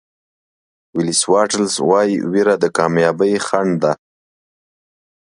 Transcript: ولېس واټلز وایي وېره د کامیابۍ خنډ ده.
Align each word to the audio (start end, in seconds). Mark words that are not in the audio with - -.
ولېس 0.97 1.21
واټلز 1.31 1.73
وایي 1.89 2.15
وېره 2.31 2.55
د 2.63 2.65
کامیابۍ 2.77 3.33
خنډ 3.45 3.71
ده. 3.83 3.93